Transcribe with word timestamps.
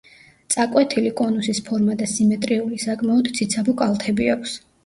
წაკვეთილი 0.53 1.11
კონუსის 1.19 1.61
ფორმა 1.69 1.97
და 2.01 2.09
სიმეტრიული, 2.13 2.81
საკმაოდ 2.87 3.33
ციცაბო 3.39 3.79
კალთები 3.85 4.31
აქვს. 4.39 4.61